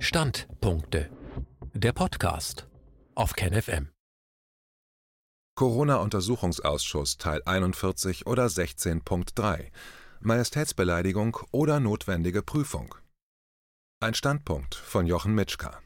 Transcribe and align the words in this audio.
Standpunkte. 0.00 1.10
Der 1.74 1.92
Podcast 1.92 2.68
auf 3.16 3.32
KenFM. 3.34 3.88
Corona-Untersuchungsausschuss 5.56 7.18
Teil 7.18 7.42
41 7.44 8.24
oder 8.24 8.46
16.3 8.46 9.72
Majestätsbeleidigung 10.20 11.38
oder 11.50 11.80
notwendige 11.80 12.42
Prüfung. 12.42 12.94
Ein 14.00 14.14
Standpunkt 14.14 14.76
von 14.76 15.04
Jochen 15.08 15.34
Mitschka. 15.34 15.80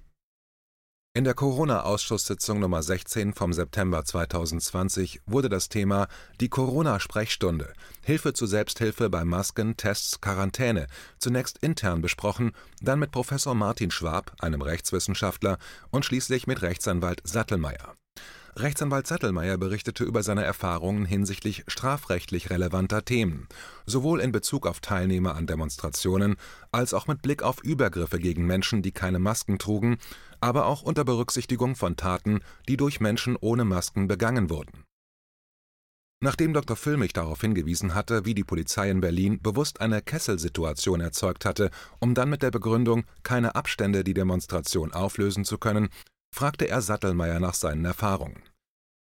In 1.15 1.25
der 1.25 1.35
Corona-Ausschusssitzung 1.35 2.59
Nummer 2.59 2.83
16 2.83 3.35
vom 3.35 3.53
September 3.53 4.03
2020 4.03 5.21
wurde 5.27 5.51
das 5.51 5.69
Thema 5.69 6.09
die 6.41 6.49
Corona-Sprechstunde 6.49 7.75
Hilfe 8.03 8.33
zur 8.33 8.49
Selbsthilfe 8.49 9.11
bei 9.11 9.23
Masken, 9.23 9.77
Tests, 9.77 10.23
Quarantäne 10.23 10.87
zunächst 11.19 11.59
intern 11.59 12.01
besprochen, 12.01 12.53
dann 12.81 12.99
mit 12.99 13.11
Professor 13.11 13.55
Martin 13.55 13.91
Schwab, 13.91 14.33
einem 14.41 14.63
Rechtswissenschaftler, 14.63 15.59
und 15.91 16.07
schließlich 16.07 16.47
mit 16.47 16.63
Rechtsanwalt 16.63 17.21
Sattelmeier. 17.25 17.95
Rechtsanwalt 18.55 19.07
Sattelmeier 19.07 19.57
berichtete 19.57 20.05
über 20.05 20.23
seine 20.23 20.45
Erfahrungen 20.45 21.07
hinsichtlich 21.07 21.65
strafrechtlich 21.69 22.51
relevanter 22.51 23.03
Themen, 23.03 23.49
sowohl 23.87 24.21
in 24.21 24.31
Bezug 24.31 24.67
auf 24.67 24.81
Teilnehmer 24.81 25.35
an 25.37 25.47
Demonstrationen 25.47 26.37
als 26.71 26.93
auch 26.93 27.07
mit 27.07 27.23
Blick 27.23 27.43
auf 27.43 27.65
Übergriffe 27.65 28.19
gegen 28.19 28.47
Menschen, 28.47 28.83
die 28.83 28.93
keine 28.93 29.19
Masken 29.19 29.59
trugen, 29.59 29.97
aber 30.41 30.67
auch 30.67 30.83
unter 30.83 31.05
Berücksichtigung 31.05 31.77
von 31.77 31.97
Taten, 31.97 32.41
die 32.69 32.77
durch 32.77 33.01
Menschen 33.01 33.37
ohne 33.41 33.65
Masken 33.65 34.07
begangen 34.07 34.51
wurden. 34.51 34.85
Nachdem 36.25 36.53
Dr. 36.53 36.77
Füllmich 36.77 37.13
darauf 37.13 37.41
hingewiesen 37.41 37.97
hatte, 37.97 38.25
wie 38.25 38.35
die 38.35 38.45
Polizei 38.45 38.89
in 38.91 39.01
Berlin 39.01 39.43
bewusst 39.43 39.81
eine 39.81 40.03
Kesselsituation 40.03 41.01
erzeugt 41.01 41.45
hatte, 41.45 41.71
um 41.99 42.15
dann 42.15 42.31
mit 42.31 42.43
der 42.43 42.53
Begründung, 42.53 43.05
keine 43.25 43.57
Abstände 43.57 44.05
die 44.05 44.15
Demonstration 44.15 44.93
auflösen 44.93 45.45
zu 45.45 45.59
können, 45.59 45.89
fragte 46.35 46.69
er 46.69 46.83
Sattelmeier 46.83 47.39
nach 47.41 47.55
seinen 47.55 47.85
Erfahrungen. 47.85 48.43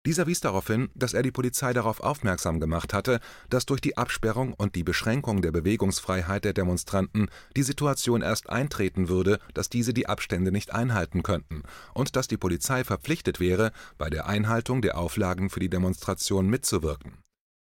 Dieser 0.04 0.26
wies 0.26 0.40
darauf 0.40 0.66
hin, 0.66 0.90
dass 0.96 1.14
er 1.14 1.22
die 1.22 1.30
Polizei 1.30 1.72
darauf 1.72 2.00
aufmerksam 2.00 2.58
gemacht 2.58 2.92
hatte, 2.92 3.20
dass 3.48 3.66
durch 3.66 3.80
die 3.80 3.96
Absperrung 3.96 4.52
und 4.52 4.74
die 4.74 4.82
Beschränkung 4.82 5.42
der 5.42 5.52
Bewegungsfreiheit 5.52 6.44
der 6.44 6.54
Demonstranten 6.54 7.28
die 7.56 7.62
Situation 7.62 8.20
erst 8.20 8.50
eintreten 8.50 9.08
würde, 9.08 9.38
dass 9.54 9.68
diese 9.68 9.94
die 9.94 10.08
Abstände 10.08 10.50
nicht 10.50 10.74
einhalten 10.74 11.22
könnten 11.22 11.62
und 11.94 12.16
dass 12.16 12.26
die 12.26 12.36
Polizei 12.36 12.82
verpflichtet 12.82 13.38
wäre, 13.38 13.70
bei 13.96 14.10
der 14.10 14.26
Einhaltung 14.26 14.82
der 14.82 14.98
Auflagen 14.98 15.50
für 15.50 15.60
die 15.60 15.70
Demonstration 15.70 16.48
mitzuwirken. 16.48 17.18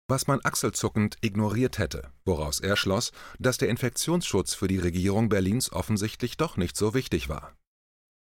Was 0.08 0.28
man 0.28 0.40
achselzuckend 0.44 1.18
ignoriert 1.22 1.80
hätte, 1.80 2.12
woraus 2.24 2.60
er 2.60 2.78
schloss, 2.78 3.12
dass 3.40 3.58
der 3.58 3.70
Infektionsschutz 3.70 4.54
für 4.54 4.68
die 4.68 4.78
Regierung 4.78 5.28
Berlins 5.28 5.72
offensichtlich 5.72 6.38
doch 6.38 6.56
nicht 6.56 6.78
so 6.78 6.94
wichtig 6.94 7.30
war. 7.30 7.54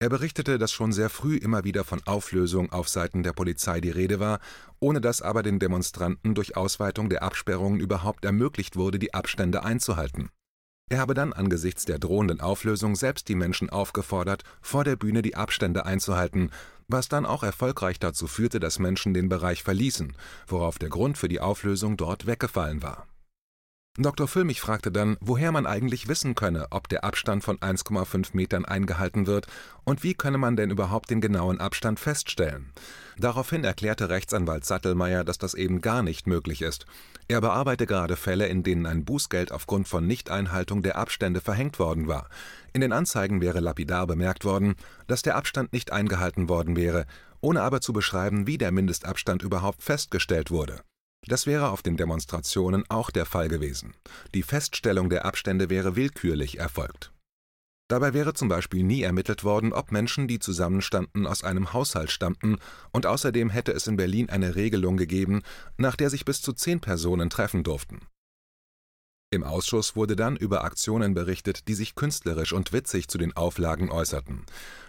Er 0.02 0.08
berichtete, 0.08 0.58
dass 0.58 0.72
schon 0.72 0.90
sehr 0.90 1.08
früh 1.08 1.36
immer 1.36 1.62
wieder 1.62 1.84
von 1.84 2.02
Auflösung 2.06 2.72
auf 2.72 2.88
Seiten 2.88 3.22
der 3.22 3.32
Polizei 3.32 3.80
die 3.80 3.88
Rede 3.88 4.18
war, 4.18 4.40
ohne 4.80 5.00
dass 5.00 5.22
aber 5.22 5.44
den 5.44 5.60
Demonstranten 5.60 6.34
durch 6.34 6.56
Ausweitung 6.56 7.08
der 7.08 7.22
Absperrungen 7.22 7.78
überhaupt 7.78 8.24
ermöglicht 8.24 8.74
wurde, 8.74 8.98
die 8.98 9.14
Abstände 9.14 9.62
einzuhalten. 9.62 10.30
Er 10.90 10.98
habe 10.98 11.14
dann 11.14 11.32
angesichts 11.32 11.84
der 11.84 12.00
drohenden 12.00 12.40
Auflösung 12.40 12.96
selbst 12.96 13.28
die 13.28 13.36
Menschen 13.36 13.70
aufgefordert, 13.70 14.42
vor 14.60 14.82
der 14.82 14.96
Bühne 14.96 15.22
die 15.22 15.36
Abstände 15.36 15.86
einzuhalten, 15.86 16.50
was 16.88 17.08
dann 17.08 17.24
auch 17.24 17.44
erfolgreich 17.44 18.00
dazu 18.00 18.26
führte, 18.26 18.58
dass 18.58 18.80
Menschen 18.80 19.14
den 19.14 19.28
Bereich 19.28 19.62
verließen, 19.62 20.16
worauf 20.48 20.80
der 20.80 20.88
Grund 20.88 21.16
für 21.16 21.28
die 21.28 21.38
Auflösung 21.38 21.96
dort 21.96 22.26
weggefallen 22.26 22.82
war 22.82 23.06
Dr. 23.98 24.26
Füllmich 24.26 24.62
fragte 24.62 24.90
dann, 24.90 25.18
woher 25.20 25.52
man 25.52 25.66
eigentlich 25.66 26.08
wissen 26.08 26.34
könne, 26.34 26.68
ob 26.70 26.88
der 26.88 27.04
Abstand 27.04 27.44
von 27.44 27.58
1,5 27.58 28.30
Metern 28.32 28.64
eingehalten 28.64 29.26
wird 29.26 29.48
und 29.84 30.02
wie 30.02 30.14
könne 30.14 30.38
man 30.38 30.56
denn 30.56 30.70
überhaupt 30.70 31.10
den 31.10 31.20
genauen 31.20 31.60
Abstand 31.60 32.00
feststellen. 32.00 32.72
Daraufhin 33.18 33.64
erklärte 33.64 34.08
Rechtsanwalt 34.08 34.64
Sattelmeier, 34.64 35.24
dass 35.24 35.36
das 35.36 35.52
eben 35.52 35.82
gar 35.82 36.02
nicht 36.02 36.26
möglich 36.26 36.62
ist. 36.62 36.86
Er 37.28 37.42
bearbeite 37.42 37.84
gerade 37.84 38.16
Fälle, 38.16 38.46
in 38.46 38.62
denen 38.62 38.86
ein 38.86 39.04
Bußgeld 39.04 39.52
aufgrund 39.52 39.88
von 39.88 40.06
Nichteinhaltung 40.06 40.82
der 40.82 40.96
Abstände 40.96 41.42
verhängt 41.42 41.78
worden 41.78 42.08
war. 42.08 42.30
In 42.72 42.80
den 42.80 42.94
Anzeigen 42.94 43.42
wäre 43.42 43.60
lapidar 43.60 44.06
bemerkt 44.06 44.46
worden, 44.46 44.74
dass 45.06 45.20
der 45.20 45.36
Abstand 45.36 45.74
nicht 45.74 45.92
eingehalten 45.92 46.48
worden 46.48 46.76
wäre, 46.76 47.04
ohne 47.42 47.60
aber 47.60 47.82
zu 47.82 47.92
beschreiben, 47.92 48.46
wie 48.46 48.56
der 48.56 48.72
Mindestabstand 48.72 49.42
überhaupt 49.42 49.82
festgestellt 49.82 50.50
wurde. 50.50 50.80
Das 51.26 51.46
wäre 51.46 51.70
auf 51.70 51.82
den 51.82 51.96
Demonstrationen 51.96 52.84
auch 52.88 53.10
der 53.10 53.26
Fall 53.26 53.48
gewesen. 53.48 53.94
Die 54.34 54.42
Feststellung 54.42 55.08
der 55.08 55.24
Abstände 55.24 55.70
wäre 55.70 55.96
willkürlich 55.96 56.58
erfolgt. 56.58 57.12
Dabei 57.88 58.14
wäre 58.14 58.32
zum 58.32 58.48
Beispiel 58.48 58.82
nie 58.82 59.02
ermittelt 59.02 59.44
worden, 59.44 59.72
ob 59.72 59.92
Menschen, 59.92 60.26
die 60.26 60.38
zusammenstanden, 60.38 61.26
aus 61.26 61.44
einem 61.44 61.72
Haushalt 61.72 62.10
stammten, 62.10 62.56
und 62.90 63.06
außerdem 63.06 63.50
hätte 63.50 63.72
es 63.72 63.86
in 63.86 63.96
Berlin 63.96 64.30
eine 64.30 64.54
Regelung 64.54 64.96
gegeben, 64.96 65.42
nach 65.76 65.94
der 65.94 66.08
sich 66.08 66.24
bis 66.24 66.40
zu 66.40 66.52
zehn 66.52 66.80
Personen 66.80 67.28
treffen 67.28 67.64
durften 67.64 68.00
im 69.32 69.44
Ausschuss 69.44 69.96
wurde 69.96 70.14
dann 70.14 70.36
über 70.36 70.62
Aktionen 70.62 71.14
berichtet, 71.14 71.66
die 71.66 71.74
sich 71.74 71.94
künstlerisch 71.94 72.52
und 72.52 72.72
witzig 72.72 73.08
zu 73.08 73.18
den 73.18 73.34
Auflagen 73.34 73.90
äußerten. 73.90 74.44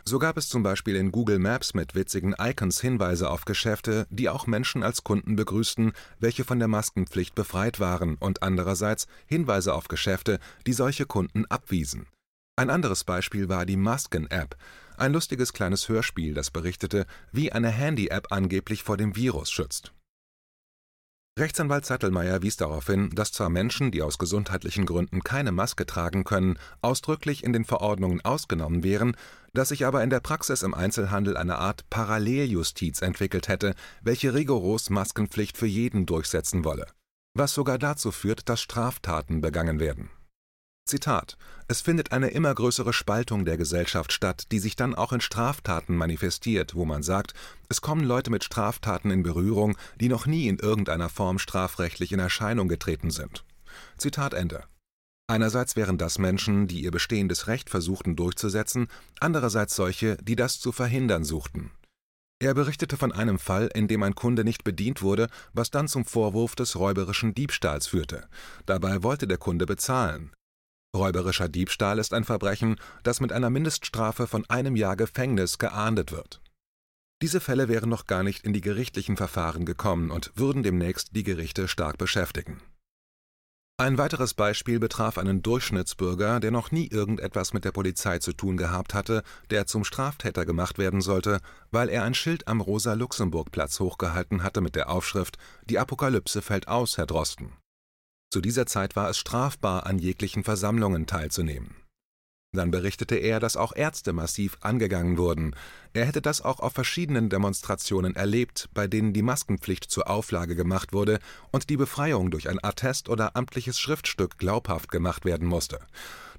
So 0.06 0.20
gab 0.20 0.38
es 0.38 0.50
zum 0.50 0.64
Beispiel 0.64 0.96
in 0.96 1.12
Google 1.12 1.40
Maps 1.40 1.74
mit 1.74 1.96
witzigen 1.96 2.36
Icons 2.38 2.82
Hinweise 2.82 3.30
auf 3.30 3.46
Geschäfte, 3.46 4.06
die 4.10 4.30
auch 4.30 4.46
Menschen 4.46 4.84
als 4.84 5.04
Kunden 5.04 5.36
begrüßten, 5.36 5.94
welche 6.20 6.44
von 6.44 6.60
der 6.60 6.68
Maskenpflicht 6.68 7.36
befreit 7.36 7.80
waren, 7.80 8.16
und 8.16 8.44
andererseits 8.44 9.08
Hinweise 9.26 9.74
auf 9.74 9.88
Geschäfte, 9.88 10.40
die 10.68 10.74
solche 10.74 11.06
Kunden 11.06 11.46
abwiesen. 11.46 12.08
Ein 12.56 12.70
anderes 12.70 13.06
Beispiel 13.06 13.50
war 13.50 13.66
die 13.66 13.78
Masken-App, 13.78 14.58
ein 14.98 15.14
lustiges 15.14 15.54
kleines 15.54 15.90
Hörspiel, 15.90 16.34
das 16.34 16.52
berichtete, 16.52 17.08
wie 17.32 17.52
eine 17.52 17.70
Handy-App 17.70 18.28
angeblich 18.32 18.84
vor 18.84 18.98
dem 18.98 19.16
Virus 19.16 19.50
schützt 19.50 19.94
Rechtsanwalt 21.40 21.84
Sattelmeier 21.84 22.44
wies 22.44 22.58
darauf 22.58 22.86
hin, 22.86 23.10
dass 23.12 23.32
zwar 23.32 23.50
Menschen, 23.50 23.90
die 23.90 24.04
aus 24.04 24.20
gesundheitlichen 24.20 24.86
Gründen 24.86 25.24
keine 25.24 25.52
Maske 25.52 25.88
tragen 25.88 26.26
können, 26.26 26.60
ausdrücklich 26.84 27.44
in 27.44 27.54
den 27.54 27.66
Verordnungen 27.66 28.22
ausgenommen 28.22 28.84
wären, 28.84 29.16
dass 29.52 29.70
sich 29.70 29.88
aber 29.88 30.04
in 30.04 30.12
der 30.12 30.20
Praxis 30.20 30.62
im 30.62 30.76
Einzelhandel 30.76 31.36
eine 31.36 31.58
Art 31.58 31.90
Paralleljustiz 31.90 33.02
entwickelt 33.02 33.48
hätte, 33.48 33.74
welche 34.04 34.36
rigoros 34.36 34.92
Maskenpflicht 34.92 35.58
für 35.58 35.66
jeden 35.66 36.06
durchsetzen 36.06 36.66
wolle, 36.66 36.86
was 37.34 37.56
sogar 37.56 37.80
dazu 37.80 38.12
führt, 38.12 38.48
dass 38.48 38.62
Straftaten 38.62 39.42
begangen 39.42 39.80
werden 39.80 40.12
Zitat: 40.94 41.38
Es 41.68 41.82
findet 41.82 42.12
eine 42.12 42.28
immer 42.28 42.54
größere 42.54 42.94
Spaltung 42.94 43.46
der 43.46 43.58
Gesellschaft 43.58 44.14
statt, 44.14 44.44
die 44.52 44.60
sich 44.60 44.76
dann 44.76 44.94
auch 44.94 45.12
in 45.12 45.22
Straftaten 45.22 45.96
manifestiert, 45.96 46.76
wo 46.76 46.86
man 46.86 47.02
sagt, 47.02 47.34
es 47.68 47.82
kommen 47.82 48.04
Leute 48.04 48.30
mit 48.30 48.44
Straftaten 48.44 49.10
in 49.10 49.24
Berührung, 49.24 49.76
die 50.00 50.08
noch 50.08 50.28
nie 50.28 50.48
in 50.48 50.60
irgendeiner 50.60 51.10
Form 51.10 51.40
strafrechtlich 51.40 52.12
in 52.12 52.20
Erscheinung 52.20 52.68
getreten 52.68 53.10
sind. 53.10 53.44
Zitat 53.98 54.36
Ende. 54.36 54.66
Einerseits 55.26 55.76
wären 55.76 55.98
das 55.98 56.20
Menschen, 56.20 56.68
die 56.68 56.84
ihr 56.84 56.92
bestehendes 56.92 57.48
Recht 57.48 57.72
versuchten 57.72 58.16
durchzusetzen, 58.16 58.88
andererseits 59.20 59.76
solche, 59.76 60.18
die 60.18 60.36
das 60.36 60.60
zu 60.60 60.72
verhindern 60.72 61.24
suchten. 61.24 61.72
Er 62.40 62.54
berichtete 62.54 62.98
von 62.98 63.12
einem 63.12 63.40
Fall, 63.40 63.68
in 63.74 63.88
dem 63.88 64.04
ein 64.04 64.14
Kunde 64.14 64.44
nicht 64.44 64.64
bedient 64.64 65.02
wurde, 65.02 65.28
was 65.54 65.72
dann 65.72 65.88
zum 65.88 66.06
Vorwurf 66.06 66.54
des 66.54 66.76
räuberischen 66.76 67.34
Diebstahls 67.34 67.88
führte. 67.88 68.28
Dabei 68.68 69.02
wollte 69.02 69.26
der 69.26 69.40
Kunde 69.40 69.66
bezahlen. 69.66 70.34
Räuberischer 70.96 71.50
Diebstahl 71.50 71.98
ist 71.98 72.14
ein 72.14 72.24
Verbrechen, 72.24 72.80
das 73.02 73.20
mit 73.20 73.32
einer 73.32 73.50
Mindeststrafe 73.50 74.28
von 74.28 74.48
einem 74.50 74.76
Jahr 74.76 74.96
Gefängnis 74.96 75.58
geahndet 75.58 76.12
wird. 76.12 76.40
Diese 77.22 77.40
Fälle 77.40 77.68
wären 77.68 77.90
noch 77.90 78.06
gar 78.06 78.22
nicht 78.22 78.46
in 78.46 78.54
die 78.54 78.62
gerichtlichen 78.62 79.18
Verfahren 79.18 79.66
gekommen 79.66 80.12
und 80.12 80.32
würden 80.36 80.62
demnächst 80.62 81.16
die 81.16 81.24
Gerichte 81.24 81.68
stark 81.68 81.98
beschäftigen. 81.98 82.62
Ein 83.78 83.98
weiteres 83.98 84.36
Beispiel 84.36 84.80
betraf 84.80 85.18
einen 85.18 85.42
Durchschnittsbürger, 85.42 86.40
der 86.40 86.52
noch 86.52 86.72
nie 86.72 86.88
irgendetwas 86.88 87.54
mit 87.54 87.66
der 87.66 87.72
Polizei 87.72 88.20
zu 88.20 88.34
tun 88.34 88.56
gehabt 88.56 88.94
hatte, 88.94 89.24
der 89.50 89.66
zum 89.66 89.84
Straftäter 89.84 90.46
gemacht 90.46 90.78
werden 90.78 91.02
sollte, 91.02 91.40
weil 91.72 91.90
er 91.90 92.04
ein 92.04 92.14
Schild 92.14 92.48
am 92.48 92.62
Rosa-Luxemburg-Platz 92.62 93.80
hochgehalten 93.80 94.44
hatte 94.44 94.62
mit 94.62 94.76
der 94.76 94.90
Aufschrift 94.90 95.38
Die 95.66 95.80
Apokalypse 95.80 96.44
fällt 96.44 96.68
aus, 96.68 96.98
Herr 96.98 97.08
Drosten. 97.08 97.54
Zu 98.34 98.42
dieser 98.42 98.66
Zeit 98.66 98.96
war 98.96 99.12
es 99.12 99.20
strafbar, 99.20 99.86
an 99.86 100.00
jeglichen 100.00 100.44
Versammlungen 100.44 101.06
teilzunehmen. 101.06 101.76
Dann 102.52 102.72
berichtete 102.72 103.16
er, 103.16 103.40
dass 103.40 103.56
auch 103.56 103.76
Ärzte 103.76 104.12
massiv 104.12 104.58
angegangen 104.62 105.20
wurden. 105.20 105.56
Er 105.94 106.06
hätte 106.06 106.20
das 106.20 106.42
auch 106.42 106.60
auf 106.60 106.74
verschiedenen 106.74 107.30
Demonstrationen 107.30 108.16
erlebt, 108.16 108.70
bei 108.74 108.88
denen 108.88 109.14
die 109.14 109.22
Maskenpflicht 109.22 109.84
zur 109.84 110.10
Auflage 110.10 110.56
gemacht 110.56 110.94
wurde 110.94 111.20
und 111.52 111.70
die 111.70 111.78
Befreiung 111.78 112.32
durch 112.32 112.50
ein 112.50 112.58
Attest 112.64 113.08
oder 113.08 113.36
amtliches 113.36 113.80
Schriftstück 113.80 114.40
glaubhaft 114.40 114.90
gemacht 114.90 115.26
werden 115.26 115.48
musste. 115.48 115.78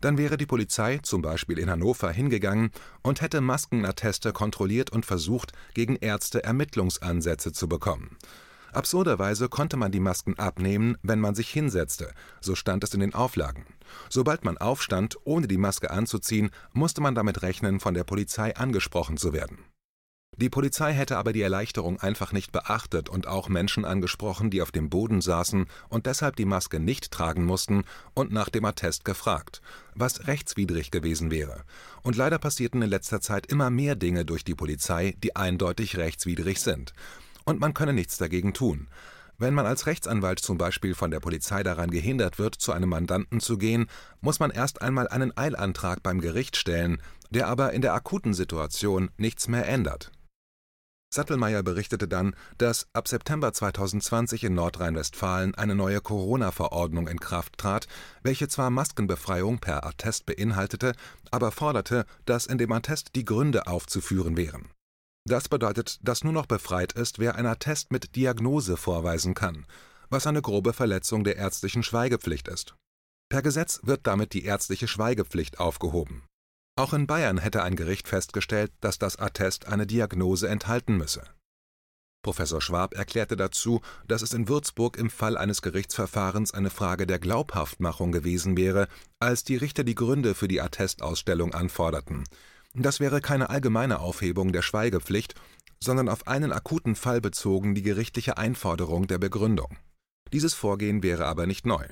Dann 0.00 0.18
wäre 0.18 0.36
die 0.36 0.46
Polizei, 0.46 0.98
zum 0.98 1.22
Beispiel 1.22 1.60
in 1.60 1.70
Hannover, 1.70 2.10
hingegangen 2.10 2.72
und 3.02 3.20
hätte 3.20 3.40
Maskenatteste 3.40 4.32
kontrolliert 4.32 4.90
und 4.90 5.06
versucht, 5.06 5.52
gegen 5.74 5.94
Ärzte 5.94 6.42
Ermittlungsansätze 6.42 7.52
zu 7.52 7.68
bekommen. 7.68 8.16
Absurderweise 8.74 9.48
konnte 9.48 9.76
man 9.76 9.92
die 9.92 10.00
Masken 10.00 10.38
abnehmen, 10.38 10.96
wenn 11.02 11.20
man 11.20 11.34
sich 11.34 11.48
hinsetzte, 11.50 12.12
so 12.40 12.54
stand 12.54 12.82
es 12.82 12.92
in 12.92 13.00
den 13.00 13.14
Auflagen. 13.14 13.66
Sobald 14.08 14.44
man 14.44 14.58
aufstand, 14.58 15.16
ohne 15.24 15.46
die 15.46 15.58
Maske 15.58 15.90
anzuziehen, 15.90 16.50
musste 16.72 17.00
man 17.00 17.14
damit 17.14 17.42
rechnen, 17.42 17.78
von 17.78 17.94
der 17.94 18.04
Polizei 18.04 18.56
angesprochen 18.56 19.16
zu 19.16 19.32
werden. 19.32 19.58
Die 20.36 20.50
Polizei 20.50 20.92
hätte 20.92 21.16
aber 21.16 21.32
die 21.32 21.42
Erleichterung 21.42 22.00
einfach 22.00 22.32
nicht 22.32 22.50
beachtet 22.50 23.08
und 23.08 23.28
auch 23.28 23.48
Menschen 23.48 23.84
angesprochen, 23.84 24.50
die 24.50 24.62
auf 24.62 24.72
dem 24.72 24.90
Boden 24.90 25.20
saßen 25.20 25.66
und 25.88 26.06
deshalb 26.06 26.34
die 26.34 26.44
Maske 26.44 26.80
nicht 26.80 27.12
tragen 27.12 27.44
mussten 27.44 27.84
und 28.14 28.32
nach 28.32 28.48
dem 28.48 28.64
Attest 28.64 29.04
gefragt, 29.04 29.62
was 29.94 30.26
rechtswidrig 30.26 30.90
gewesen 30.90 31.30
wäre. 31.30 31.62
Und 32.02 32.16
leider 32.16 32.40
passierten 32.40 32.82
in 32.82 32.90
letzter 32.90 33.20
Zeit 33.20 33.46
immer 33.46 33.70
mehr 33.70 33.94
Dinge 33.94 34.24
durch 34.24 34.42
die 34.42 34.56
Polizei, 34.56 35.14
die 35.22 35.36
eindeutig 35.36 35.96
rechtswidrig 35.96 36.60
sind. 36.60 36.94
Und 37.44 37.60
man 37.60 37.74
könne 37.74 37.92
nichts 37.92 38.16
dagegen 38.16 38.54
tun. 38.54 38.88
Wenn 39.36 39.54
man 39.54 39.66
als 39.66 39.86
Rechtsanwalt 39.86 40.38
zum 40.38 40.58
Beispiel 40.58 40.94
von 40.94 41.10
der 41.10 41.20
Polizei 41.20 41.62
daran 41.62 41.90
gehindert 41.90 42.38
wird, 42.38 42.54
zu 42.54 42.72
einem 42.72 42.88
Mandanten 42.88 43.40
zu 43.40 43.58
gehen, 43.58 43.86
muss 44.20 44.38
man 44.38 44.50
erst 44.50 44.80
einmal 44.80 45.08
einen 45.08 45.36
Eilantrag 45.36 46.02
beim 46.02 46.20
Gericht 46.20 46.56
stellen, 46.56 47.02
der 47.30 47.48
aber 47.48 47.72
in 47.72 47.82
der 47.82 47.94
akuten 47.94 48.32
Situation 48.32 49.10
nichts 49.16 49.48
mehr 49.48 49.66
ändert. 49.66 50.12
Sattelmeier 51.14 51.62
berichtete 51.62 52.08
dann, 52.08 52.34
dass 52.58 52.88
ab 52.92 53.06
September 53.06 53.52
2020 53.52 54.44
in 54.44 54.54
Nordrhein-Westfalen 54.54 55.54
eine 55.54 55.76
neue 55.76 56.00
Corona-Verordnung 56.00 57.06
in 57.06 57.20
Kraft 57.20 57.56
trat, 57.56 57.86
welche 58.22 58.48
zwar 58.48 58.70
Maskenbefreiung 58.70 59.58
per 59.60 59.86
Attest 59.86 60.26
beinhaltete, 60.26 60.92
aber 61.30 61.52
forderte, 61.52 62.04
dass 62.24 62.46
in 62.46 62.58
dem 62.58 62.72
Attest 62.72 63.14
die 63.14 63.24
Gründe 63.24 63.68
aufzuführen 63.68 64.36
wären. 64.36 64.70
Das 65.26 65.48
bedeutet, 65.48 65.98
dass 66.02 66.24
nur 66.24 66.32
noch 66.32 66.46
befreit 66.46 66.92
ist, 66.92 67.18
wer 67.18 67.36
ein 67.36 67.46
Attest 67.46 67.90
mit 67.90 68.14
Diagnose 68.14 68.76
vorweisen 68.76 69.34
kann, 69.34 69.66
was 70.10 70.26
eine 70.26 70.42
grobe 70.42 70.72
Verletzung 70.72 71.24
der 71.24 71.36
ärztlichen 71.36 71.82
Schweigepflicht 71.82 72.48
ist. 72.48 72.74
Per 73.30 73.42
Gesetz 73.42 73.80
wird 73.82 74.06
damit 74.06 74.34
die 74.34 74.44
ärztliche 74.44 74.86
Schweigepflicht 74.86 75.58
aufgehoben 75.58 76.24
auch 76.76 76.92
in 76.92 77.06
Bayern 77.06 77.38
hätte 77.38 77.62
ein 77.62 77.76
Gericht 77.76 78.08
festgestellt, 78.08 78.72
dass 78.80 78.98
das 78.98 79.16
Attest 79.16 79.66
eine 79.68 79.86
Diagnose 79.86 80.48
enthalten 80.48 80.96
müsse. 80.96 81.22
Professor 82.22 82.60
Schwab 82.60 82.94
erklärte 82.94 83.36
dazu, 83.36 83.80
dass 84.08 84.22
es 84.22 84.32
in 84.32 84.48
Würzburg 84.48 84.96
im 84.96 85.10
Fall 85.10 85.36
eines 85.36 85.62
Gerichtsverfahrens 85.62 86.52
eine 86.52 86.70
Frage 86.70 87.06
der 87.06 87.20
Glaubhaftmachung 87.20 88.10
gewesen 88.10 88.56
wäre, 88.56 88.88
als 89.20 89.44
die 89.44 89.56
Richter 89.56 89.84
die 89.84 89.94
Gründe 89.94 90.34
für 90.34 90.48
die 90.48 90.60
Attestausstellung 90.60 91.54
anforderten. 91.54 92.24
Das 92.74 92.98
wäre 92.98 93.20
keine 93.20 93.50
allgemeine 93.50 94.00
Aufhebung 94.00 94.52
der 94.52 94.62
Schweigepflicht, 94.62 95.34
sondern 95.82 96.08
auf 96.08 96.26
einen 96.26 96.52
akuten 96.52 96.96
Fall 96.96 97.20
bezogen 97.20 97.74
die 97.74 97.82
gerichtliche 97.82 98.36
Einforderung 98.36 99.06
der 99.06 99.18
Begründung. 99.18 99.76
Dieses 100.32 100.54
Vorgehen 100.54 101.02
wäre 101.02 101.26
aber 101.26 101.46
nicht 101.46 101.66
neu. 101.66 101.86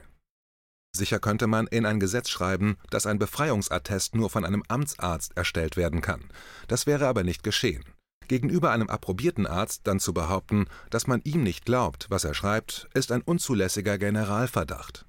Sicher 0.95 1.21
könnte 1.21 1.47
man 1.47 1.67
in 1.69 1.87
ein 1.87 2.01
Gesetz 2.01 2.29
schreiben, 2.29 2.77
dass 2.91 3.07
ein 3.07 3.19
Befreiungsattest 3.19 4.15
nur 4.15 4.29
von 4.29 4.45
einem 4.45 4.63
Amtsarzt 4.69 5.37
erstellt 5.37 5.77
werden 5.77 6.01
kann. 6.01 6.25
Das 6.69 6.87
wäre 6.87 7.07
aber 7.07 7.23
nicht 7.23 7.43
geschehen. 7.43 7.85
Gegenüber 8.29 8.71
einem 8.71 8.89
approbierten 8.89 9.47
Arzt 9.47 9.83
dann 9.85 10.01
zu 10.01 10.13
behaupten, 10.13 10.67
dass 10.91 11.07
man 11.07 11.21
ihm 11.23 11.43
nicht 11.43 11.65
glaubt, 11.65 12.07
was 12.11 12.25
er 12.25 12.35
schreibt, 12.35 12.89
ist 12.95 13.13
ein 13.13 13.23
unzulässiger 13.23 13.99
Generalverdacht. 13.99 15.07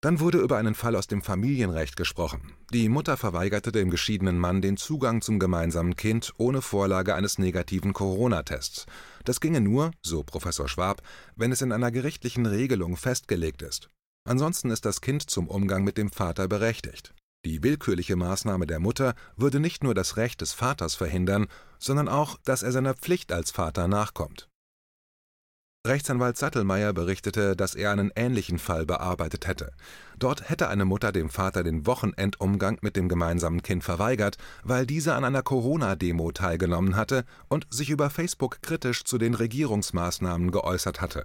Dann 0.00 0.20
wurde 0.20 0.38
über 0.38 0.58
einen 0.58 0.76
Fall 0.76 0.94
aus 0.94 1.08
dem 1.08 1.22
Familienrecht 1.22 1.96
gesprochen. 1.96 2.52
Die 2.72 2.88
Mutter 2.88 3.16
verweigerte 3.16 3.72
dem 3.72 3.90
geschiedenen 3.90 4.38
Mann 4.38 4.62
den 4.62 4.76
Zugang 4.76 5.22
zum 5.22 5.40
gemeinsamen 5.40 5.96
Kind 5.96 6.32
ohne 6.38 6.62
Vorlage 6.62 7.16
eines 7.16 7.38
negativen 7.38 7.92
Corona-Tests. 7.92 8.86
Das 9.24 9.40
ginge 9.40 9.60
nur, 9.60 9.90
so 10.00 10.22
Professor 10.22 10.68
Schwab, 10.68 11.02
wenn 11.34 11.50
es 11.50 11.62
in 11.62 11.72
einer 11.72 11.90
gerichtlichen 11.90 12.46
Regelung 12.46 12.96
festgelegt 12.96 13.62
ist. 13.62 13.90
Ansonsten 14.24 14.70
ist 14.70 14.84
das 14.84 15.00
Kind 15.00 15.28
zum 15.28 15.48
Umgang 15.48 15.82
mit 15.82 15.98
dem 15.98 16.10
Vater 16.10 16.46
berechtigt. 16.46 17.12
Die 17.44 17.64
willkürliche 17.64 18.14
Maßnahme 18.14 18.66
der 18.68 18.78
Mutter 18.78 19.14
würde 19.36 19.58
nicht 19.58 19.82
nur 19.82 19.94
das 19.94 20.16
Recht 20.16 20.42
des 20.42 20.52
Vaters 20.52 20.94
verhindern, 20.94 21.48
sondern 21.80 22.08
auch, 22.08 22.36
dass 22.44 22.62
er 22.62 22.70
seiner 22.70 22.94
Pflicht 22.94 23.32
als 23.32 23.50
Vater 23.50 23.88
nachkommt. 23.88 24.48
Rechtsanwalt 25.86 26.36
Sattelmeier 26.36 26.92
berichtete, 26.92 27.56
dass 27.56 27.74
er 27.74 27.92
einen 27.92 28.10
ähnlichen 28.14 28.58
Fall 28.58 28.84
bearbeitet 28.84 29.46
hätte. 29.46 29.72
Dort 30.18 30.50
hätte 30.50 30.68
eine 30.68 30.84
Mutter 30.84 31.12
dem 31.12 31.30
Vater 31.30 31.62
den 31.62 31.86
Wochenendumgang 31.86 32.78
mit 32.82 32.96
dem 32.96 33.08
gemeinsamen 33.08 33.62
Kind 33.62 33.84
verweigert, 33.84 34.36
weil 34.64 34.86
dieser 34.86 35.16
an 35.16 35.24
einer 35.24 35.42
Corona-Demo 35.42 36.32
teilgenommen 36.32 36.96
hatte 36.96 37.24
und 37.48 37.66
sich 37.70 37.90
über 37.90 38.10
Facebook 38.10 38.60
kritisch 38.60 39.04
zu 39.04 39.18
den 39.18 39.34
Regierungsmaßnahmen 39.34 40.50
geäußert 40.50 41.00
hatte. 41.00 41.24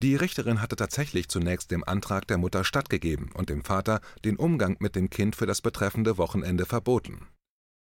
Die 0.00 0.14
Richterin 0.14 0.62
hatte 0.62 0.76
tatsächlich 0.76 1.28
zunächst 1.28 1.72
dem 1.72 1.82
Antrag 1.82 2.28
der 2.28 2.38
Mutter 2.38 2.62
stattgegeben 2.62 3.32
und 3.34 3.48
dem 3.50 3.64
Vater 3.64 4.00
den 4.24 4.36
Umgang 4.36 4.76
mit 4.78 4.94
dem 4.94 5.10
Kind 5.10 5.34
für 5.34 5.46
das 5.46 5.60
betreffende 5.60 6.18
Wochenende 6.18 6.66
verboten. 6.66 7.26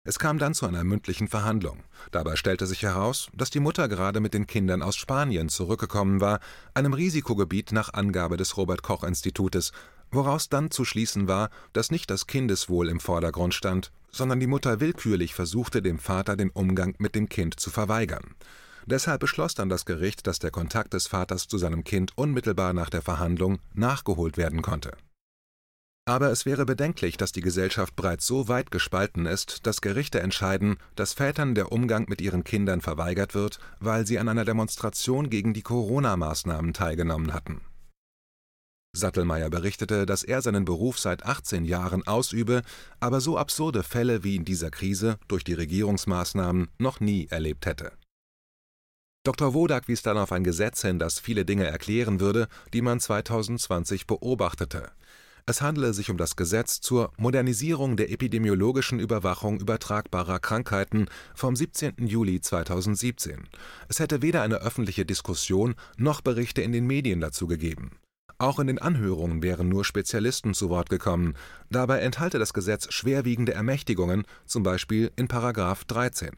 Es 0.07 0.19
kam 0.19 0.39
dann 0.39 0.53
zu 0.53 0.67
einer 0.67 0.85
mündlichen 0.85 1.29
Verhandlung. 1.29 1.83
Dabei 2.11 2.37
stellte 2.37 2.67
sich 2.67 2.83
heraus, 2.83 3.31
dass 3.33 3.49
die 3.49 3.61
Mutter 3.61 3.89
gerade 3.89 4.21
mit 4.21 4.35
den 4.35 4.47
Kindern 4.47 4.83
aus 4.83 4.97
Spanien 4.97 5.49
zurückgekommen 5.49 6.21
war, 6.21 6.41
einem 6.75 6.93
Risikogebiet 6.93 7.73
nach 7.73 7.95
Angabe 7.95 8.37
des 8.37 8.59
Robert 8.59 8.83
Koch 8.83 9.03
Institutes, 9.03 9.73
woraus 10.11 10.51
dann 10.51 10.71
zu 10.71 10.85
schließen 10.85 11.27
war, 11.27 11.49
dass 11.73 11.91
nicht 11.91 12.11
das 12.11 12.27
Kindeswohl 12.27 12.91
im 12.91 13.01
Vordergrund 13.01 13.55
stand, 13.55 13.93
sondern 14.11 14.41
die 14.41 14.47
Mutter 14.47 14.79
willkürlich 14.79 15.35
versuchte, 15.35 15.81
dem 15.81 15.99
Vater 15.99 16.37
den 16.37 16.51
Umgang 16.51 16.95
mit 16.99 17.15
dem 17.15 17.31
Kind 17.31 17.59
zu 17.59 17.71
verweigern. 17.71 18.35
Deshalb 18.85 19.21
beschloss 19.21 19.55
dann 19.55 19.71
das 19.71 19.87
Gericht, 19.87 20.27
dass 20.27 20.39
der 20.39 20.51
Kontakt 20.51 20.93
des 20.93 21.07
Vaters 21.07 21.49
zu 21.49 21.57
seinem 21.57 21.83
Kind 21.83 22.13
unmittelbar 22.17 22.75
nach 22.75 22.91
der 22.91 23.01
Verhandlung 23.01 23.59
nachgeholt 23.73 24.37
werden 24.37 24.61
konnte. 24.61 24.93
Aber 26.07 26.31
es 26.31 26.45
wäre 26.45 26.67
bedenklich, 26.67 27.17
dass 27.17 27.33
die 27.33 27.41
Gesellschaft 27.41 27.97
bereits 27.97 28.27
so 28.27 28.47
weit 28.47 28.71
gespalten 28.71 29.25
ist, 29.25 29.67
dass 29.67 29.81
Gerichte 29.81 30.21
entscheiden, 30.21 30.77
dass 30.97 31.15
Vätern 31.15 31.55
der 31.55 31.73
Umgang 31.73 32.05
mit 32.09 32.21
ihren 32.21 32.45
Kindern 32.45 32.83
verweigert 32.83 33.35
wird, 33.35 33.59
weil 33.81 34.07
sie 34.07 34.19
an 34.19 34.29
einer 34.29 34.45
Demonstration 34.45 35.31
gegen 35.31 35.55
die 35.55 35.63
Corona-Maßnahmen 35.63 36.75
teilgenommen 36.75 37.33
hatten. 37.33 37.63
Sattelmeier 38.95 39.49
berichtete, 39.49 40.05
dass 40.05 40.23
er 40.23 40.43
seinen 40.43 40.67
Beruf 40.67 40.99
seit 40.99 41.25
18 41.25 41.65
Jahren 41.65 42.07
ausübe, 42.07 42.63
aber 43.01 43.21
so 43.21 43.39
absurde 43.39 43.83
Fälle 43.83 44.23
wie 44.23 44.37
in 44.37 44.45
dieser 44.45 44.71
Krise 44.71 45.19
durch 45.27 45.43
die 45.43 45.55
Regierungsmaßnahmen 45.55 46.69
noch 46.79 47.01
nie 47.01 47.27
erlebt 47.31 47.65
hätte. 47.65 47.93
Dr. 49.25 49.55
Wodak 49.55 49.89
wies 49.89 50.03
dann 50.03 50.19
auf 50.19 50.33
ein 50.33 50.45
Gesetz 50.45 50.83
hin, 50.83 50.99
das 50.99 51.19
viele 51.19 51.47
Dinge 51.47 51.65
erklären 51.65 52.21
würde, 52.21 52.47
die 52.75 52.83
man 52.83 53.01
2020 53.01 54.07
beobachtete. 54.07 54.93
Es 55.47 55.61
handele 55.61 55.93
sich 55.93 56.11
um 56.11 56.17
das 56.17 56.37
Gesetz 56.37 56.81
zur 56.81 57.13
Modernisierung 57.19 57.99
der 57.99 58.11
epidemiologischen 58.11 58.99
Überwachung 58.99 59.61
übertragbarer 59.61 60.39
Krankheiten 60.39 61.07
vom 61.35 61.55
17. 61.55 62.07
Juli 62.07 62.41
2017. 62.41 63.47
Es 63.89 63.99
hätte 63.99 64.23
weder 64.23 64.41
eine 64.41 64.63
öffentliche 64.63 65.05
Diskussion 65.05 65.75
noch 65.99 66.23
Berichte 66.23 66.63
in 66.63 66.73
den 66.73 66.87
Medien 66.87 67.21
dazu 67.21 67.47
gegeben. 67.47 67.99
Auch 68.39 68.59
in 68.59 68.69
den 68.69 68.79
Anhörungen 68.79 69.43
wären 69.43 69.69
nur 69.69 69.85
Spezialisten 69.85 70.55
zu 70.55 70.71
Wort 70.71 70.89
gekommen. 70.89 71.35
Dabei 71.69 71.99
enthalte 72.01 72.39
das 72.39 72.55
Gesetz 72.55 72.91
schwerwiegende 72.91 73.53
Ermächtigungen, 73.53 74.25
zum 74.47 74.63
Beispiel 74.63 75.13
in 75.15 75.29
Paragraph 75.29 75.85
13. 75.85 76.31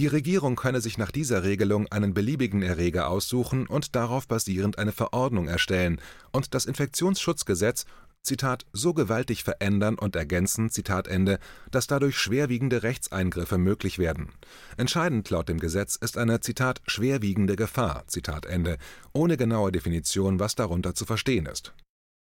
Die 0.00 0.06
Regierung 0.06 0.56
könne 0.56 0.80
sich 0.80 0.96
nach 0.96 1.10
dieser 1.10 1.44
Regelung 1.44 1.86
einen 1.88 2.14
beliebigen 2.14 2.62
Erreger 2.62 3.10
aussuchen 3.10 3.66
und 3.66 3.94
darauf 3.94 4.26
basierend 4.26 4.78
eine 4.78 4.92
Verordnung 4.92 5.46
erstellen 5.46 6.00
und 6.32 6.54
das 6.54 6.64
Infektionsschutzgesetz 6.64 7.84
Zitat, 8.22 8.64
so 8.72 8.94
gewaltig 8.94 9.44
verändern 9.44 9.98
und 9.98 10.16
ergänzen, 10.16 10.70
Zitat 10.70 11.06
Ende, 11.06 11.38
dass 11.70 11.86
dadurch 11.86 12.16
schwerwiegende 12.16 12.82
Rechtseingriffe 12.82 13.58
möglich 13.58 13.98
werden. 13.98 14.30
Entscheidend 14.78 15.28
laut 15.28 15.50
dem 15.50 15.60
Gesetz 15.60 15.96
ist 15.96 16.16
eine, 16.16 16.40
Zitat, 16.40 16.80
schwerwiegende 16.86 17.56
Gefahr, 17.56 18.04
Zitat 18.06 18.46
Ende, 18.46 18.78
ohne 19.12 19.36
genaue 19.36 19.70
Definition, 19.70 20.40
was 20.40 20.54
darunter 20.54 20.94
zu 20.94 21.04
verstehen 21.04 21.44
ist. 21.44 21.74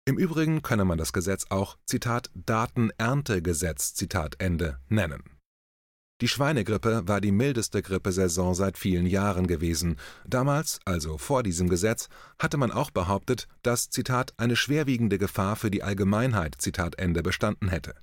Im 0.03 0.17
Übrigen 0.17 0.63
könne 0.63 0.83
man 0.83 0.97
das 0.97 1.13
Gesetz 1.13 1.45
auch, 1.47 1.77
Zitat, 1.85 2.29
Datenerntegesetz, 2.33 3.93
Zitat 3.93 4.35
Ende, 4.39 4.79
nennen. 4.89 5.38
Die 6.21 6.27
Schweinegrippe 6.27 7.07
war 7.07 7.21
die 7.21 7.31
mildeste 7.31 7.81
Grippesaison 7.81 8.53
seit 8.53 8.77
vielen 8.77 9.05
Jahren 9.05 9.47
gewesen. 9.47 9.95
Damals, 10.27 10.79
also 10.83 11.17
vor 11.17 11.43
diesem 11.43 11.69
Gesetz, 11.69 12.09
hatte 12.37 12.57
man 12.57 12.71
auch 12.71 12.91
behauptet, 12.91 13.47
dass 13.63 13.89
Zitat 13.89 14.33
eine 14.37 14.57
schwerwiegende 14.57 15.17
Gefahr 15.17 15.55
für 15.55 15.71
die 15.71 15.81
Allgemeinheit 15.81 16.55
Zitat 16.57 16.99
Ende 16.99 17.23
bestanden 17.23 17.69
hätte. 17.69 17.95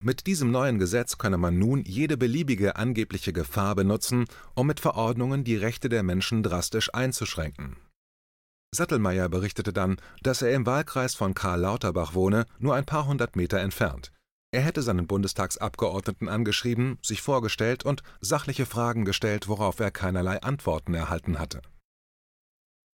Mit 0.00 0.26
diesem 0.26 0.50
neuen 0.52 0.78
Gesetz 0.78 1.18
könne 1.18 1.38
man 1.38 1.58
nun 1.58 1.82
jede 1.82 2.16
beliebige 2.16 2.76
angebliche 2.76 3.32
Gefahr 3.32 3.74
benutzen, 3.74 4.26
um 4.54 4.66
mit 4.68 4.78
Verordnungen 4.78 5.42
die 5.42 5.56
Rechte 5.56 5.88
der 5.88 6.04
Menschen 6.04 6.42
drastisch 6.42 6.94
einzuschränken. 6.94 7.76
Sattelmeier 8.74 9.28
berichtete 9.28 9.72
dann, 9.72 9.96
dass 10.22 10.42
er 10.42 10.52
im 10.52 10.66
Wahlkreis 10.66 11.14
von 11.14 11.34
Karl 11.34 11.60
Lauterbach 11.60 12.14
wohne, 12.14 12.46
nur 12.58 12.74
ein 12.74 12.84
paar 12.84 13.06
hundert 13.06 13.34
Meter 13.34 13.58
entfernt. 13.58 14.12
Er 14.52 14.62
hätte 14.62 14.82
seinen 14.82 15.06
Bundestagsabgeordneten 15.06 16.28
angeschrieben, 16.28 16.98
sich 17.02 17.20
vorgestellt 17.20 17.84
und 17.84 18.02
sachliche 18.20 18.66
Fragen 18.66 19.04
gestellt, 19.04 19.48
worauf 19.48 19.80
er 19.80 19.90
keinerlei 19.90 20.40
Antworten 20.42 20.94
erhalten 20.94 21.38
hatte 21.38 21.62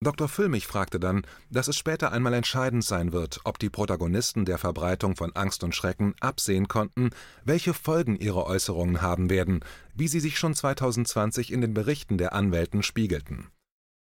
Dr. 0.02 0.28
Füllmich 0.28 0.66
fragte 0.66 0.98
dann, 0.98 1.22
dass 1.48 1.68
es 1.68 1.76
später 1.76 2.10
einmal 2.10 2.34
entscheidend 2.34 2.84
sein 2.84 3.12
wird, 3.12 3.40
ob 3.44 3.60
die 3.60 3.70
Protagonisten 3.70 4.44
der 4.44 4.58
Verbreitung 4.58 5.14
von 5.14 5.30
Angst 5.36 5.62
und 5.62 5.76
Schrecken 5.76 6.14
absehen 6.20 6.66
konnten, 6.66 7.10
welche 7.44 7.72
Folgen 7.72 8.16
ihre 8.16 8.44
Äußerungen 8.44 9.00
haben 9.00 9.30
werden, 9.30 9.64
wie 9.94 10.08
sie 10.08 10.18
sich 10.18 10.38
schon 10.38 10.54
2020 10.54 11.52
in 11.52 11.60
den 11.60 11.72
Berichten 11.72 12.18
der 12.18 12.32
Anwälten 12.32 12.82
spiegelten. 12.82 13.52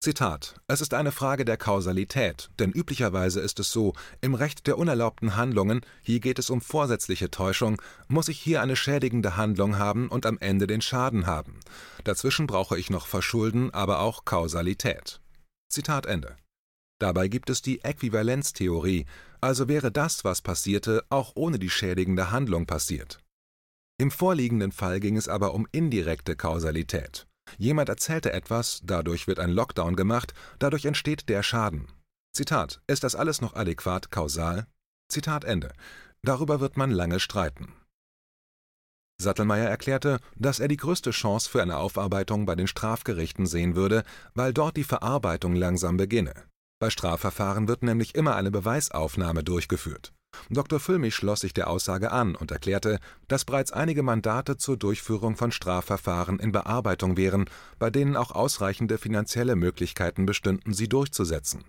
Zitat: 0.03 0.59
Es 0.67 0.81
ist 0.81 0.93
eine 0.93 1.13
Frage 1.13 1.45
der 1.45 1.55
Kausalität, 1.55 2.49
denn 2.59 2.73
üblicherweise 2.73 3.39
ist 3.39 3.57
es 3.61 3.71
so, 3.71 3.93
im 4.19 4.35
Recht 4.35 4.67
der 4.67 4.77
unerlaubten 4.77 5.37
Handlungen, 5.37 5.79
hier 6.01 6.19
geht 6.19 6.39
es 6.39 6.49
um 6.49 6.59
vorsätzliche 6.59 7.31
Täuschung, 7.31 7.81
muss 8.09 8.27
ich 8.27 8.37
hier 8.37 8.61
eine 8.61 8.75
schädigende 8.75 9.37
Handlung 9.37 9.77
haben 9.77 10.09
und 10.09 10.25
am 10.25 10.37
Ende 10.39 10.67
den 10.67 10.81
Schaden 10.81 11.25
haben. 11.25 11.61
Dazwischen 12.03 12.47
brauche 12.47 12.77
ich 12.77 12.89
noch 12.89 13.07
Verschulden, 13.07 13.73
aber 13.73 14.01
auch 14.01 14.25
Kausalität. 14.25 15.21
Zitat 15.69 16.05
Ende. 16.05 16.35
Dabei 16.99 17.29
gibt 17.29 17.49
es 17.49 17.61
die 17.61 17.81
Äquivalenztheorie, 17.85 19.05
also 19.39 19.69
wäre 19.69 19.89
das, 19.89 20.25
was 20.25 20.41
passierte, 20.41 21.05
auch 21.09 21.31
ohne 21.35 21.59
die 21.59 21.69
schädigende 21.69 22.29
Handlung 22.29 22.65
passiert. 22.65 23.19
Im 23.97 24.11
vorliegenden 24.11 24.73
Fall 24.73 24.99
ging 24.99 25.15
es 25.15 25.29
aber 25.29 25.53
um 25.53 25.65
indirekte 25.71 26.35
Kausalität. 26.35 27.25
Jemand 27.57 27.89
erzählte 27.89 28.33
etwas, 28.33 28.81
dadurch 28.83 29.27
wird 29.27 29.39
ein 29.39 29.51
Lockdown 29.51 29.95
gemacht, 29.95 30.33
dadurch 30.59 30.85
entsteht 30.85 31.29
der 31.29 31.43
Schaden. 31.43 31.87
Zitat: 32.35 32.81
Ist 32.87 33.03
das 33.03 33.15
alles 33.15 33.41
noch 33.41 33.55
adäquat 33.55 34.11
kausal? 34.11 34.67
Zitat 35.09 35.43
Ende. 35.43 35.71
Darüber 36.23 36.59
wird 36.59 36.77
man 36.77 36.89
lange 36.89 37.19
streiten. 37.19 37.73
Sattelmeier 39.21 39.69
erklärte, 39.69 40.19
dass 40.35 40.59
er 40.59 40.67
die 40.67 40.77
größte 40.77 41.11
Chance 41.11 41.49
für 41.49 41.61
eine 41.61 41.77
Aufarbeitung 41.77 42.45
bei 42.45 42.55
den 42.55 42.67
Strafgerichten 42.67 43.45
sehen 43.45 43.75
würde, 43.75 44.03
weil 44.33 44.53
dort 44.53 44.75
die 44.75 44.83
Verarbeitung 44.83 45.55
langsam 45.55 45.97
beginne. 45.97 46.33
Bei 46.79 46.89
Strafverfahren 46.89 47.67
wird 47.67 47.83
nämlich 47.83 48.15
immer 48.15 48.35
eine 48.35 48.51
Beweisaufnahme 48.51 49.43
durchgeführt. 49.43 50.13
Dr. 50.49 50.79
Füllmich 50.79 51.15
schloss 51.15 51.41
sich 51.41 51.53
der 51.53 51.69
Aussage 51.69 52.11
an 52.11 52.35
und 52.35 52.51
erklärte, 52.51 52.99
dass 53.27 53.45
bereits 53.45 53.71
einige 53.71 54.03
Mandate 54.03 54.57
zur 54.57 54.77
Durchführung 54.77 55.35
von 55.35 55.51
Strafverfahren 55.51 56.39
in 56.39 56.51
Bearbeitung 56.51 57.17
wären, 57.17 57.45
bei 57.79 57.89
denen 57.89 58.15
auch 58.15 58.31
ausreichende 58.31 58.97
finanzielle 58.97 59.55
Möglichkeiten 59.55 60.25
bestünden, 60.25 60.73
sie 60.73 60.89
durchzusetzen 60.89 61.63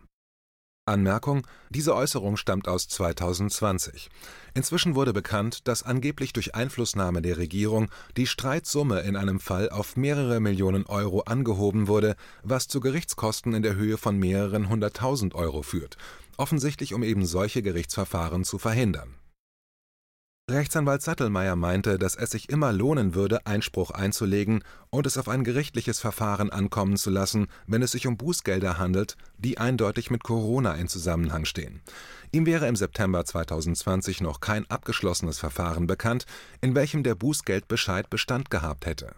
Anmerkung: 0.87 1.47
Diese 1.71 1.95
Äußerung 1.95 2.37
stammt 2.37 2.69
aus 2.69 2.89
2020. 2.89 4.11
Inzwischen 4.53 4.95
wurde 4.95 5.15
bekannt, 5.15 5.67
dass 5.67 5.83
angeblich 5.83 6.35
durch 6.35 6.55
Einflussnahme 6.55 7.23
der 7.23 7.39
Regierung 7.39 7.89
die 8.19 8.27
Streitsumme 8.27 9.01
in 9.01 9.17
einem 9.17 9.41
Fall 9.41 9.71
auf 9.71 9.97
mehrere 9.97 10.41
Millionen 10.41 10.85
Euro 10.85 11.21
angehoben 11.21 11.89
wurde, 11.89 12.17
was 12.43 12.69
zu 12.69 12.81
Gerichtskosten 12.81 13.55
in 13.55 13.63
der 13.63 13.77
Höhe 13.77 13.97
von 13.97 14.19
mehreren 14.19 14.69
hunderttausend 14.69 15.35
Euro 15.35 15.63
führt, 15.63 15.97
offensichtlich 16.39 16.95
um 16.95 17.03
eben 17.03 17.27
solche 17.27 17.63
Gerichtsverfahren 17.63 18.45
zu 18.45 18.59
verhindern 18.59 19.17
Rechtsanwalt 20.51 21.01
Sattelmeier 21.01 21.57
meinte, 21.57 21.99
dass 21.99 22.17
es 22.17 22.33
sich 22.33 22.51
immer 22.51 22.71
lohnen 22.71 23.15
würde, 23.15 23.47
Einspruch 23.47 23.91
einzulegen 23.91 24.63
und 24.91 25.07
es 25.07 25.17
auf 25.17 25.27
ein 25.27 25.43
gerichtliches 25.43 26.01
Verfahren 26.01 26.51
ankommen 26.51 26.99
zu 26.99 27.09
lassen, 27.09 27.47
wenn 27.67 27.81
es 27.81 27.93
sich 27.93 28.07
um 28.07 28.19
Bußgelder 28.19 28.77
handelt, 28.77 29.17
die 29.39 29.57
eindeutig 29.57 30.11
mit 30.11 30.23
Corona 30.23 30.75
in 30.75 30.87
Zusammenhang 30.87 31.47
stehen. 31.47 31.81
Ihm 32.31 32.45
wäre 32.45 32.69
im 32.69 32.77
September 32.77 33.25
2020 33.25 34.21
noch 34.21 34.41
kein 34.41 34.69
abgeschlossenes 34.69 35.39
Verfahren 35.39 35.87
bekannt, 35.87 36.27
in 36.61 36.75
welchem 36.75 37.05
der 37.05 37.15
Bußgeldbescheid 37.15 38.11
Bestand 38.11 38.51
gehabt 38.51 38.85
hätte. 38.85 39.17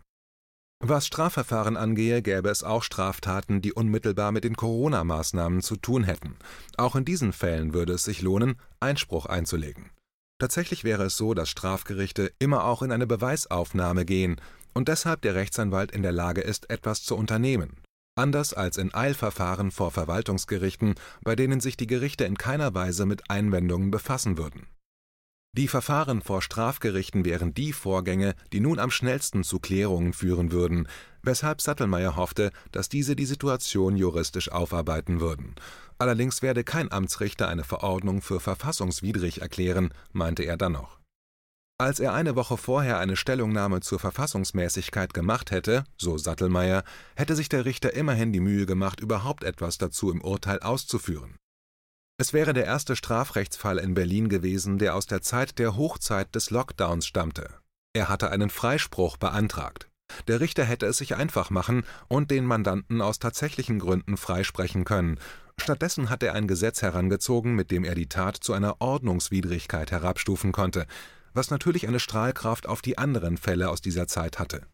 Was 0.85 1.07
Strafverfahren 1.07 1.77
angehe, 1.77 2.23
gäbe 2.23 2.51
es 2.51 2.63
auch 2.63 2.83
Straftaten, 2.83 3.63
die 3.63 3.73
unmittelbar 3.73 4.31
mit 4.31 4.45
den 4.45 4.57
Corona-Maßnahmen 4.57 5.63
zu 5.63 5.77
tun 5.77 6.05
hätten. 6.05 6.37
Auch 6.77 6.97
in 6.97 7.05
diesen 7.05 7.33
Fällen 7.33 7.73
würde 7.73 7.95
es 7.95 8.05
sich 8.05 8.23
lohnen, 8.23 8.57
Einspruch 8.79 9.27
einzulegen 9.27 9.91
Tatsächlich 10.39 10.85
wäre 10.85 11.05
es 11.05 11.17
so, 11.17 11.33
dass 11.33 11.49
Strafgerichte 11.49 12.31
immer 12.39 12.65
auch 12.65 12.83
in 12.83 12.93
eine 12.93 13.07
Beweisaufnahme 13.07 14.05
gehen 14.05 14.41
und 14.75 14.89
deshalb 14.89 15.23
der 15.23 15.35
Rechtsanwalt 15.35 15.93
in 15.93 16.03
der 16.03 16.13
Lage 16.13 16.43
ist, 16.43 16.69
etwas 16.69 17.03
zu 17.03 17.17
unternehmen. 17.17 17.79
Anders 18.19 18.53
als 18.53 18.77
in 18.77 18.93
Eilverfahren 18.93 19.71
vor 19.71 19.91
Verwaltungsgerichten, 19.91 20.95
bei 21.23 21.37
denen 21.37 21.61
sich 21.61 21.77
die 21.77 21.87
Gerichte 21.87 22.25
in 22.25 22.37
keiner 22.37 22.75
Weise 22.75 23.07
mit 23.07 23.31
Einwendungen 23.31 23.91
befassen 23.91 24.37
würden. 24.37 24.67
Die 25.57 25.69
Verfahren 25.69 26.21
vor 26.21 26.43
Strafgerichten 26.43 27.25
wären 27.25 27.55
die 27.55 27.73
Vorgänge, 27.73 28.35
die 28.53 28.61
nun 28.61 28.79
am 28.79 28.91
schnellsten 28.91 29.43
zu 29.43 29.59
Klärungen 29.59 30.13
führen 30.13 30.53
würden, 30.53 30.87
weshalb 31.23 31.63
Sattelmeier 31.63 32.17
hoffte, 32.17 32.51
dass 32.73 32.89
diese 32.89 33.17
die 33.17 33.25
Situation 33.25 33.97
juristisch 33.97 34.53
aufarbeiten 34.53 35.21
würden 35.21 35.55
Allerdings 35.99 36.43
werde 36.43 36.63
kein 36.63 36.93
Amtsrichter 36.93 37.49
eine 37.49 37.65
Verordnung 37.65 38.21
für 38.21 38.39
verfassungswidrig 38.39 39.41
erklären, 39.41 39.93
meinte 40.13 40.43
er 40.43 40.57
dann 40.57 40.73
noch. 40.73 40.99
Als 41.79 42.01
er 42.01 42.15
eine 42.15 42.37
Woche 42.37 42.57
vorher 42.57 42.99
eine 42.99 43.17
Stellungnahme 43.17 43.81
zur 43.81 43.99
Verfassungsmäßigkeit 43.99 45.13
gemacht 45.13 45.51
hätte, 45.51 45.85
so 45.99 46.17
Sattelmeier, 46.17 46.85
hätte 47.17 47.35
sich 47.37 47.49
der 47.49 47.65
Richter 47.65 47.93
immerhin 47.95 48.33
die 48.33 48.41
Mühe 48.41 48.67
gemacht, 48.67 49.01
überhaupt 49.01 49.45
etwas 49.45 49.77
dazu 49.79 50.11
im 50.11 50.23
Urteil 50.23 50.61
auszuführen. 50.61 51.37
Es 52.19 52.33
wäre 52.33 52.55
der 52.55 52.65
erste 52.65 52.97
Strafrechtsfall 52.97 53.79
in 53.79 53.95
Berlin 53.95 54.29
gewesen, 54.29 54.79
der 54.79 54.95
aus 54.95 55.07
der 55.07 55.23
Zeit 55.23 55.59
der 55.59 55.77
Hochzeit 55.77 56.35
des 56.35 56.51
Lockdowns 56.51 57.07
stammte. 57.07 57.49
Er 57.93 58.09
hatte 58.09 58.31
einen 58.31 58.51
Freispruch 58.51 59.17
beantragt. 59.17 59.89
Der 60.29 60.41
Richter 60.41 60.65
hätte 60.65 60.87
es 60.87 60.97
sich 60.99 61.17
einfach 61.17 61.51
machen 61.51 61.85
und 62.09 62.31
den 62.31 62.47
Mandanten 62.47 63.01
aus 63.01 63.19
tatsächlichen 63.19 63.79
Gründen 63.79 64.17
freisprechen 64.17 64.85
können, 64.85 65.19
Stattdessen 65.59 66.11
hat 66.11 66.23
er 66.23 66.35
ein 66.35 66.47
Gesetz 66.47 66.83
herangezogen, 66.83 67.55
mit 67.55 67.71
dem 67.71 67.85
er 67.85 67.95
die 67.95 68.09
Tat 68.09 68.37
zu 68.37 68.53
einer 68.53 68.81
Ordnungswidrigkeit 68.81 69.91
herabstufen 69.91 70.53
konnte, 70.53 70.87
was 71.33 71.51
natürlich 71.51 71.89
eine 71.89 72.01
Strahlkraft 72.01 72.69
auf 72.69 72.83
die 72.83 72.99
anderen 72.99 73.37
Fälle 73.37 73.71
aus 73.71 73.81
dieser 73.81 74.07
Zeit 74.07 74.39
hatte. 74.39 74.67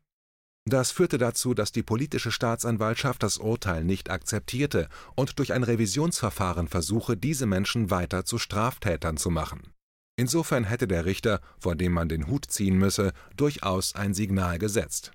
Das 0.64 0.92
führte 0.92 1.18
dazu, 1.18 1.54
dass 1.54 1.72
die 1.72 1.82
politische 1.82 2.30
Staatsanwaltschaft 2.30 3.22
das 3.22 3.38
Urteil 3.38 3.84
nicht 3.84 4.10
akzeptierte 4.10 4.88
und 5.16 5.38
durch 5.38 5.52
ein 5.52 5.64
Revisionsverfahren 5.64 6.68
versuche, 6.68 7.16
diese 7.16 7.46
Menschen 7.46 7.90
weiter 7.90 8.24
zu 8.24 8.38
Straftätern 8.38 9.16
zu 9.16 9.30
machen. 9.30 9.72
Insofern 10.16 10.64
hätte 10.64 10.86
der 10.86 11.04
Richter, 11.04 11.40
vor 11.58 11.74
dem 11.74 11.92
man 11.92 12.08
den 12.08 12.28
Hut 12.28 12.46
ziehen 12.48 12.78
müsse, 12.78 13.12
durchaus 13.36 13.94
ein 13.94 14.14
Signal 14.14 14.58
gesetzt 14.58 15.12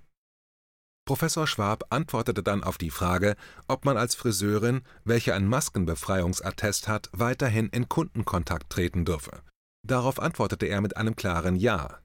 Professor 1.08 1.48
Schwab 1.48 1.86
antwortete 1.90 2.44
dann 2.44 2.66
auf 2.66 2.78
die 2.78 2.90
Frage, 2.90 3.38
ob 3.70 3.86
man 3.86 3.96
als 3.96 4.14
Friseurin, 4.14 4.82
welche 5.06 5.34
ein 5.34 5.48
Maskenbefreiungsattest 5.48 6.90
hat, 6.90 7.10
weiterhin 7.14 7.70
in 7.70 7.88
Kundenkontakt 7.88 8.70
treten 8.70 9.06
dürfe. 9.06 9.42
Darauf 9.88 10.20
antwortete 10.20 10.66
er 10.66 10.82
mit 10.82 10.98
einem 10.98 11.16
klaren 11.16 11.56
Ja. 11.56 12.00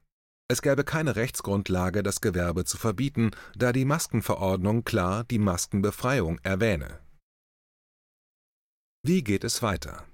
Es 0.49 0.61
gäbe 0.61 0.83
keine 0.83 1.15
Rechtsgrundlage, 1.15 2.03
das 2.03 2.21
Gewerbe 2.21 2.65
zu 2.65 2.77
verbieten, 2.77 3.31
da 3.55 3.71
die 3.71 3.85
Maskenverordnung 3.85 4.83
klar 4.83 5.23
die 5.23 5.39
Maskenbefreiung 5.39 6.39
erwähne. 6.43 6.99
Wie 9.03 9.23
geht 9.23 9.43
es 9.43 9.61
weiter? 9.61 10.05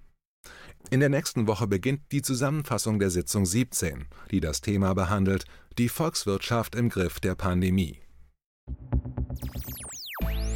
In 0.92 1.00
der 1.00 1.10
nächsten 1.10 1.46
Woche 1.48 1.68
beginnt 1.68 2.12
die 2.12 2.22
Zusammenfassung 2.22 3.00
der 3.00 3.10
Sitzung 3.10 3.46
17, 3.46 4.08
die 4.32 4.40
das 4.40 4.62
Thema 4.62 4.94
behandelt, 4.94 5.46
die 5.78 5.90
Volkswirtschaft 5.90 6.76
im 6.76 6.90
Griff 6.90 7.20
der 7.20 7.36
Pandemie. 7.36 8.00